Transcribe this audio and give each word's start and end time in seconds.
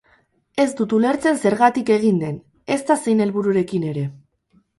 Ez 0.61 0.69
dut 0.77 0.95
ulertzen 0.99 1.37
zergaitik 1.43 1.91
egin 1.97 2.17
den, 2.23 2.41
ezta 2.77 2.99
zein 3.05 3.23
helbururekin 3.27 3.87
ere. 3.93 4.09